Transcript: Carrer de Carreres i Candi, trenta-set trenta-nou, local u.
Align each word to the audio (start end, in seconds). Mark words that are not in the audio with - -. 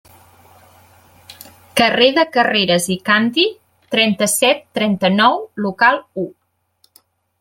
Carrer 1.81 2.07
de 2.15 2.23
Carreres 2.37 2.87
i 2.95 2.97
Candi, 3.11 3.45
trenta-set 3.97 4.67
trenta-nou, 4.79 5.41
local 5.67 6.05
u. 6.27 6.29